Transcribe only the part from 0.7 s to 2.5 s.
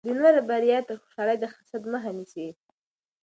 ته خوشحالي د حسد مخه نیسي.